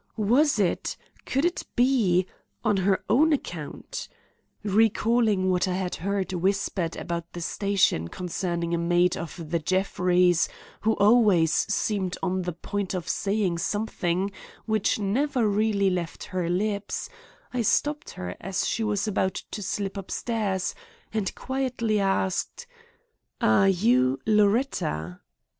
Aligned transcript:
Was 0.17 0.57
it—could 0.57 1.45
it 1.45 1.63
be, 1.75 2.25
on 2.65 2.77
her 2.77 3.03
own 3.07 3.31
account? 3.31 4.07
Recalling 4.63 5.51
what 5.51 5.67
I 5.67 5.75
had 5.75 5.97
heard 5.97 6.33
whispered 6.33 6.95
about 6.97 7.33
the 7.33 7.41
station 7.41 8.07
concerning 8.07 8.73
a 8.73 8.79
maid 8.79 9.15
of 9.15 9.51
the 9.51 9.59
Jeffreys 9.59 10.49
who 10.79 10.93
always 10.93 11.53
seemed 11.53 12.17
on 12.23 12.41
the 12.41 12.51
point 12.53 12.95
of 12.95 13.07
saying 13.07 13.59
something 13.59 14.31
which 14.65 14.97
never 14.97 15.47
really 15.47 15.91
left 15.91 16.23
her 16.23 16.49
lips, 16.49 17.07
I 17.53 17.61
stopped 17.61 18.09
her 18.13 18.35
as 18.41 18.67
she 18.67 18.83
was 18.83 19.07
about 19.07 19.35
to 19.51 19.61
slip 19.61 19.97
upstairs 19.97 20.73
and 21.13 21.35
quietly 21.35 21.99
asked: 21.99 22.65
"Are 23.39 23.69
you 23.69 24.19
Loretta?" 24.25 25.19